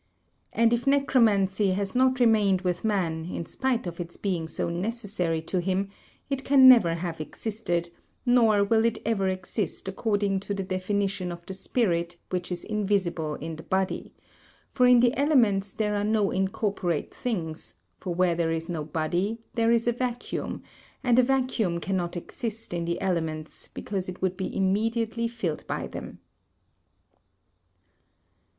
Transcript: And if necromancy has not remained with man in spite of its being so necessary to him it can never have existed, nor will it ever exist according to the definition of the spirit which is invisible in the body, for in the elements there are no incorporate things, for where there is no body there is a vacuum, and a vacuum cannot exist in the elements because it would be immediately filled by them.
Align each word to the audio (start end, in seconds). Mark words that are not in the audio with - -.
And 0.51 0.73
if 0.73 0.87
necromancy 0.87 1.73
has 1.73 1.93
not 1.93 2.19
remained 2.19 2.61
with 2.61 2.83
man 2.83 3.25
in 3.25 3.45
spite 3.45 3.85
of 3.85 3.99
its 3.99 4.17
being 4.17 4.47
so 4.47 4.67
necessary 4.67 5.43
to 5.43 5.61
him 5.61 5.89
it 6.27 6.43
can 6.43 6.67
never 6.67 6.95
have 6.95 7.21
existed, 7.21 7.91
nor 8.25 8.63
will 8.63 8.83
it 8.83 8.97
ever 9.05 9.27
exist 9.27 9.87
according 9.87 10.39
to 10.39 10.55
the 10.55 10.63
definition 10.63 11.31
of 11.31 11.45
the 11.45 11.53
spirit 11.53 12.17
which 12.31 12.51
is 12.51 12.63
invisible 12.63 13.35
in 13.35 13.57
the 13.57 13.61
body, 13.61 14.11
for 14.71 14.87
in 14.87 15.01
the 15.01 15.15
elements 15.15 15.71
there 15.71 15.95
are 15.95 16.03
no 16.03 16.31
incorporate 16.31 17.13
things, 17.13 17.75
for 17.95 18.15
where 18.15 18.33
there 18.33 18.51
is 18.51 18.67
no 18.69 18.83
body 18.83 19.37
there 19.53 19.71
is 19.71 19.85
a 19.87 19.91
vacuum, 19.93 20.63
and 21.03 21.19
a 21.19 21.21
vacuum 21.21 21.79
cannot 21.79 22.17
exist 22.17 22.73
in 22.73 22.85
the 22.85 22.99
elements 23.01 23.67
because 23.67 24.09
it 24.09 24.19
would 24.19 24.35
be 24.35 24.57
immediately 24.57 25.27
filled 25.27 25.63
by 25.67 25.85
them. 25.85 26.17